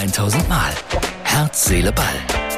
[0.00, 0.74] 1000 Mal.
[1.24, 2.14] Herz, Seele, Ball.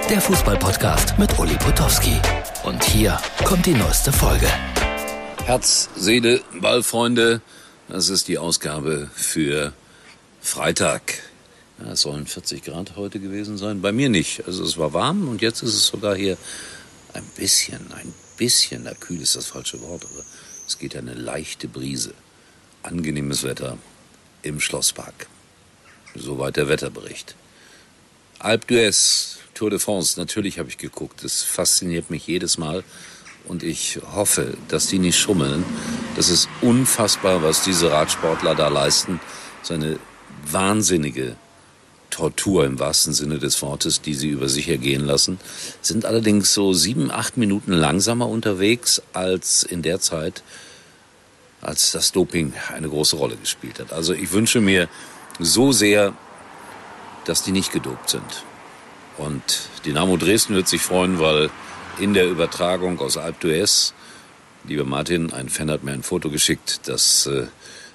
[0.08, 2.16] Der Fußballpodcast mit Uli Potowski.
[2.62, 4.46] Und hier kommt die neueste Folge.
[5.44, 7.40] Herz, Seele, Ball, Freunde.
[7.88, 9.72] Das ist die Ausgabe für
[10.40, 11.14] Freitag.
[11.80, 13.82] Ja, es sollen 40 Grad heute gewesen sein.
[13.82, 14.46] Bei mir nicht.
[14.46, 16.38] Also es war warm und jetzt ist es sogar hier
[17.12, 20.22] ein bisschen, ein bisschen, na kühl ist das falsche Wort, aber
[20.64, 22.14] es geht eine leichte Brise.
[22.84, 23.78] Angenehmes Wetter
[24.42, 25.26] im Schlosspark.
[26.14, 27.34] Soweit der Wetterbericht.
[28.38, 31.24] Alpe d'Huez, Tour de France, natürlich habe ich geguckt.
[31.24, 32.84] Das fasziniert mich jedes Mal.
[33.46, 35.64] Und ich hoffe, dass die nicht schummeln.
[36.16, 39.20] Das ist unfassbar, was diese Radsportler da leisten.
[39.62, 39.98] So eine
[40.50, 41.36] wahnsinnige
[42.10, 45.40] Tortur im wahrsten Sinne des Wortes, die sie über sich ergehen lassen,
[45.80, 50.42] sind allerdings so sieben, acht Minuten langsamer unterwegs als in der Zeit,
[51.62, 53.92] als das Doping eine große Rolle gespielt hat.
[53.92, 54.88] Also ich wünsche mir
[55.38, 56.14] so sehr,
[57.24, 58.44] dass die nicht gedopt sind.
[59.18, 59.42] Und
[59.84, 61.50] Dynamo Dresden wird sich freuen, weil
[61.98, 63.92] in der Übertragung aus Alp d'Huez,
[64.64, 67.46] lieber Martin, ein Fan hat mir ein Foto geschickt, das äh,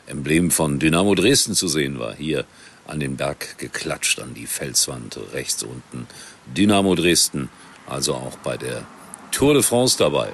[0.05, 2.15] Emblem von Dynamo Dresden zu sehen war.
[2.15, 2.45] Hier
[2.85, 6.07] an den Berg geklatscht, an die Felswand rechts unten.
[6.45, 7.49] Dynamo Dresden,
[7.87, 8.85] also auch bei der
[9.31, 10.33] Tour de France dabei.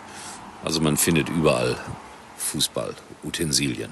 [0.64, 1.78] Also man findet überall
[2.38, 3.92] Fußballutensilien.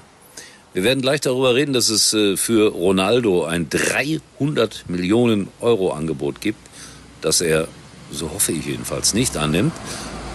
[0.74, 6.40] Wir werden gleich darüber reden, dass es äh, für Ronaldo ein 300 Millionen Euro Angebot
[6.40, 6.58] gibt,
[7.20, 7.68] das er,
[8.10, 9.74] so hoffe ich jedenfalls, nicht annimmt.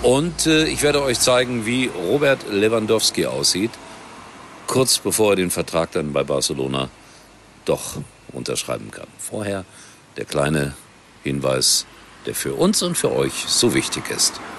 [0.03, 3.71] Und äh, ich werde euch zeigen, wie Robert Lewandowski aussieht,
[4.67, 6.89] kurz bevor er den Vertrag dann bei Barcelona
[7.65, 7.97] doch
[8.31, 9.07] unterschreiben kann.
[9.17, 9.65] Vorher
[10.17, 10.75] der kleine
[11.23, 11.87] Hinweis,
[12.27, 14.39] der für uns und für euch so wichtig ist.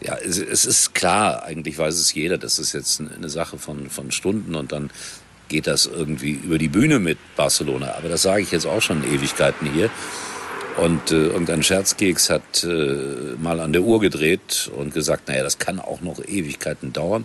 [0.00, 3.88] Ja, es, es, ist klar, eigentlich weiß es jeder, das ist jetzt eine Sache von,
[3.88, 4.90] von Stunden und dann
[5.48, 7.94] geht das irgendwie über die Bühne mit Barcelona.
[7.96, 9.90] Aber das sage ich jetzt auch schon Ewigkeiten hier.
[10.76, 15.58] Und äh, irgendein Scherzkeks hat äh, mal an der Uhr gedreht und gesagt, naja, das
[15.58, 17.24] kann auch noch Ewigkeiten dauern.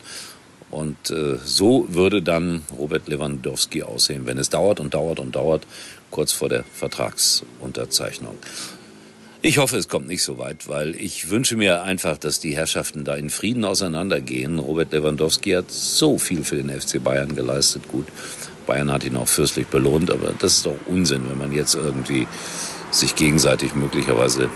[0.69, 5.65] Und äh, so würde dann Robert Lewandowski aussehen, wenn es dauert und dauert und dauert,
[6.11, 8.37] kurz vor der Vertragsunterzeichnung.
[9.41, 13.05] Ich hoffe, es kommt nicht so weit, weil ich wünsche mir einfach, dass die Herrschaften
[13.05, 14.59] da in Frieden auseinandergehen.
[14.59, 17.87] Robert Lewandowski hat so viel für den FC Bayern geleistet.
[17.87, 18.07] Gut,
[18.67, 22.27] Bayern hat ihn auch fürstlich belohnt, aber das ist doch Unsinn, wenn man jetzt irgendwie
[22.91, 24.49] sich gegenseitig möglicherweise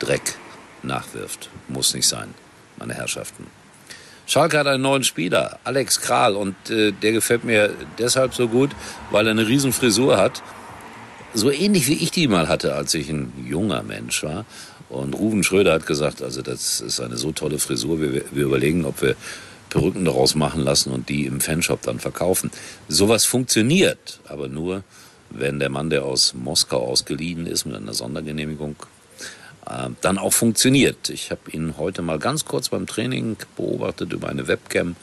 [0.00, 0.34] Dreck
[0.82, 1.48] nachwirft.
[1.68, 2.34] Muss nicht sein,
[2.76, 3.46] meine Herrschaften.
[4.26, 8.70] Schalke hat einen neuen Spieler, Alex Kral, und äh, der gefällt mir deshalb so gut,
[9.12, 10.42] weil er eine riesen Frisur hat
[11.34, 14.46] so ähnlich wie ich die mal hatte, als ich ein junger Mensch war.
[14.88, 18.84] Und Ruven Schröder hat gesagt, also das ist eine so tolle Frisur, wir, wir überlegen,
[18.84, 19.16] ob wir
[19.68, 22.52] Perücken daraus machen lassen und die im Fanshop dann verkaufen.
[22.86, 24.84] Sowas funktioniert, aber nur,
[25.30, 28.76] wenn der Mann, der aus Moskau ausgeliehen ist mit einer Sondergenehmigung,
[29.66, 31.10] äh, dann auch funktioniert.
[31.10, 34.94] Ich habe ihn heute mal ganz kurz beim Training beobachtet über eine Webcam,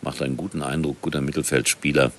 [0.00, 2.10] macht einen guten Eindruck, guter Mittelfeldspieler,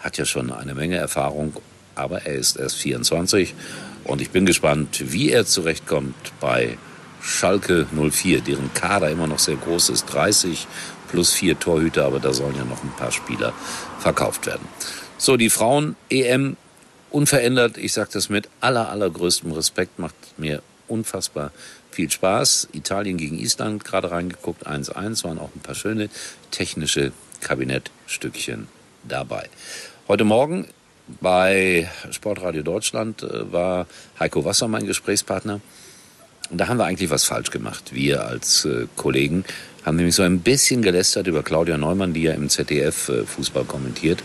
[0.00, 1.54] hat ja schon eine Menge Erfahrung
[1.94, 3.54] aber er ist erst 24
[4.04, 6.76] und ich bin gespannt, wie er zurechtkommt bei
[7.20, 10.66] Schalke 04, deren Kader immer noch sehr groß ist, 30
[11.08, 13.52] plus vier Torhüter, aber da sollen ja noch ein paar Spieler
[13.98, 14.66] verkauft werden.
[15.16, 16.56] So, die Frauen EM
[17.10, 21.52] unverändert, ich sage das mit aller, allergrößtem Respekt, macht mir unfassbar
[21.90, 22.68] viel Spaß.
[22.72, 26.10] Italien gegen Island gerade reingeguckt, 1-1, waren auch ein paar schöne
[26.50, 28.66] technische Kabinettstückchen
[29.04, 29.48] dabei.
[30.08, 30.68] Heute Morgen
[31.20, 33.86] bei Sportradio Deutschland äh, war
[34.18, 35.60] Heiko Wasser mein Gesprächspartner.
[36.50, 37.94] Und da haben wir eigentlich was falsch gemacht.
[37.94, 39.44] Wir als äh, Kollegen
[39.84, 43.64] haben nämlich so ein bisschen gelästert über Claudia Neumann, die ja im ZDF äh, Fußball
[43.64, 44.22] kommentiert.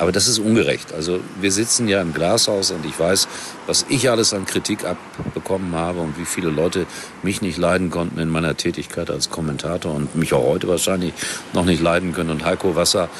[0.00, 0.94] Aber das ist ungerecht.
[0.94, 3.28] Also wir sitzen ja im Glashaus und ich weiß,
[3.66, 6.86] was ich alles an Kritik abbekommen habe und wie viele Leute
[7.22, 11.12] mich nicht leiden konnten in meiner Tätigkeit als Kommentator und mich auch heute wahrscheinlich
[11.52, 12.30] noch nicht leiden können.
[12.30, 13.10] Und Heiko Wasser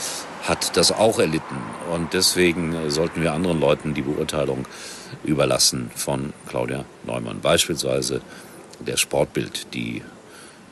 [0.45, 1.57] hat das auch erlitten.
[1.93, 4.65] Und deswegen sollten wir anderen Leuten die Beurteilung
[5.23, 7.43] überlassen von Claudia Neumann.
[7.43, 8.23] Beispielsweise
[8.79, 10.03] der Sportbild, die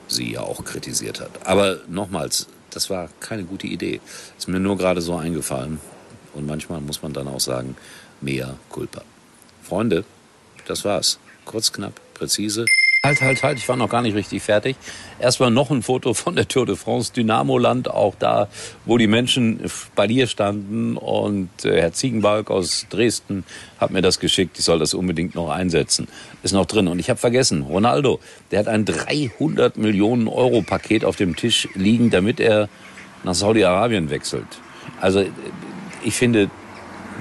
[0.07, 1.47] sie ja auch kritisiert hat.
[1.47, 4.01] Aber nochmals, das war keine gute Idee.
[4.39, 5.81] Ist mir nur gerade so eingefallen.
[6.39, 7.77] Und manchmal muss man dann auch sagen,
[8.21, 9.03] mehr Culpa.
[9.63, 10.05] Freunde,
[10.67, 11.19] das war's.
[11.45, 12.65] Kurz, knapp, präzise.
[13.05, 14.77] Halt, halt, halt, ich war noch gar nicht richtig fertig.
[15.19, 18.49] Erstmal noch ein Foto von der Tour de France, Dynamoland, auch da,
[18.85, 19.61] wo die Menschen
[19.97, 20.97] bei dir standen.
[20.97, 23.45] Und äh, Herr Ziegenbalg aus Dresden
[23.79, 24.59] hat mir das geschickt.
[24.59, 26.07] Ich soll das unbedingt noch einsetzen.
[26.43, 26.87] Ist noch drin.
[26.87, 28.21] Und ich habe vergessen, Ronaldo,
[28.53, 32.69] der hat ein 300 Millionen Euro Paket auf dem Tisch liegen, damit er
[33.25, 34.47] nach Saudi-Arabien wechselt.
[35.01, 35.25] Also
[36.05, 36.51] ich finde,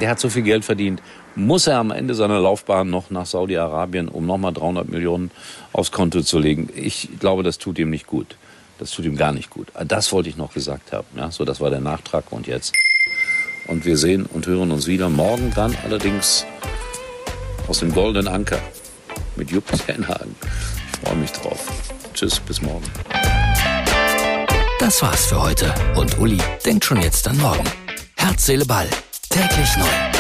[0.02, 1.02] der hat so viel Geld verdient
[1.38, 5.32] muss er am Ende seiner Laufbahn noch nach Saudi-Arabien, um nochmal 300 Millionen
[5.72, 6.70] aufs Konto zu legen.
[6.76, 8.36] Ich glaube, das tut ihm nicht gut.
[8.80, 9.68] Das tut ihm gar nicht gut.
[9.88, 11.08] Das wollte ich noch gesagt haben.
[11.16, 12.74] Ja, so, das war der Nachtrag und jetzt.
[13.68, 16.46] Und wir sehen und hören uns wieder morgen dann allerdings
[17.68, 18.60] aus dem Goldenen Anker
[19.36, 20.36] mit Jupp Tenhagen.
[20.42, 21.68] Ich freue mich drauf.
[22.14, 22.86] Tschüss, bis morgen.
[24.80, 25.74] Das war's für heute.
[25.96, 27.87] Und Uli denkt schon jetzt an morgen.
[28.38, 28.88] Herz, Seele, Ball.
[29.30, 30.17] Täglich neu.